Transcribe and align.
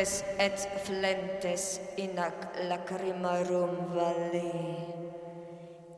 flentes 0.00 0.24
et 0.38 0.58
flentes 0.84 1.80
in 1.98 2.18
ac 2.18 2.56
lacrimarum 2.68 3.92
valli 3.92 4.52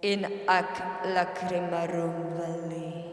in 0.03 0.27
ac 0.49 0.75
lacrimarum 1.15 2.17
valli 2.39 3.12